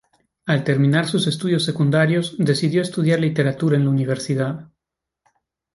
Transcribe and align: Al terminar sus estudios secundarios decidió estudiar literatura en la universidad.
Al 0.47 0.63
terminar 0.63 1.05
sus 1.07 1.27
estudios 1.27 1.63
secundarios 1.63 2.33
decidió 2.39 2.81
estudiar 2.81 3.19
literatura 3.19 3.77
en 3.77 3.83
la 3.83 3.91
universidad. 3.91 4.67